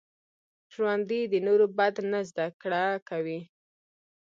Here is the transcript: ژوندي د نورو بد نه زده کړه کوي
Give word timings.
ژوندي 0.73 1.21
د 1.31 1.33
نورو 1.47 1.65
بد 1.77 1.95
نه 2.11 2.19
زده 2.29 2.45
کړه 2.61 2.85
کوي 3.09 3.39